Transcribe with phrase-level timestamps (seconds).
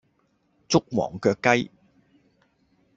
[0.67, 1.69] 捉黃腳雞